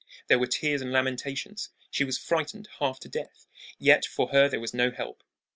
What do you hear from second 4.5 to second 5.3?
was no help.